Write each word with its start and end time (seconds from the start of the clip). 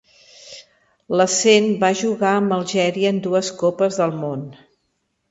Lacen 1.19 1.67
va 1.83 1.91
jugar 1.99 2.31
amb 2.37 2.55
Algèria 2.57 3.11
en 3.15 3.19
dues 3.27 3.51
Copes 3.61 3.99
del 4.01 4.15
Món. 4.23 4.41